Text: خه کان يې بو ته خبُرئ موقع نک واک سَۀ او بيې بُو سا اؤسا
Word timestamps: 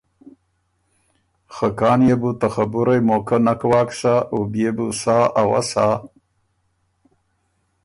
خه 1.53 1.67
کان 1.79 1.99
يې 2.07 2.15
بو 2.21 2.31
ته 2.39 2.47
خبُرئ 2.55 2.99
موقع 3.09 3.39
نک 3.45 3.61
واک 3.69 3.89
سَۀ 3.99 4.13
او 4.33 4.39
بيې 4.51 4.71
بُو 4.75 4.87
سا 5.01 5.17
اؤسا 5.41 5.87